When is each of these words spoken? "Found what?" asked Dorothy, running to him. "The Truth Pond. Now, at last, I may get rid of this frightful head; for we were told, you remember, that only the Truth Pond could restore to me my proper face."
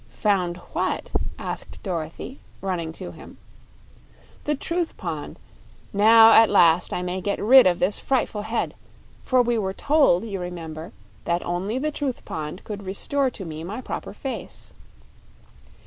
"Found 0.21 0.57
what?" 0.73 1.11
asked 1.37 1.83
Dorothy, 1.83 2.39
running 2.59 2.91
to 2.93 3.11
him. 3.11 3.37
"The 4.45 4.55
Truth 4.55 4.97
Pond. 4.97 5.37
Now, 5.93 6.31
at 6.31 6.49
last, 6.49 6.91
I 6.91 7.03
may 7.03 7.21
get 7.21 7.37
rid 7.37 7.67
of 7.67 7.77
this 7.77 7.99
frightful 7.99 8.41
head; 8.41 8.73
for 9.23 9.43
we 9.43 9.59
were 9.59 9.73
told, 9.73 10.23
you 10.25 10.39
remember, 10.39 10.91
that 11.25 11.45
only 11.45 11.77
the 11.77 11.91
Truth 11.91 12.25
Pond 12.25 12.63
could 12.63 12.81
restore 12.81 13.29
to 13.29 13.45
me 13.45 13.63
my 13.63 13.79
proper 13.79 14.11
face." 14.11 14.73